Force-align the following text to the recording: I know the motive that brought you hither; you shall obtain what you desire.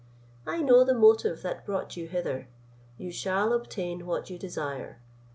I 0.47 0.63
know 0.63 0.83
the 0.83 0.95
motive 0.95 1.43
that 1.43 1.63
brought 1.63 1.95
you 1.95 2.07
hither; 2.07 2.47
you 2.97 3.11
shall 3.11 3.53
obtain 3.53 4.07
what 4.07 4.31
you 4.31 4.39
desire. 4.39 4.99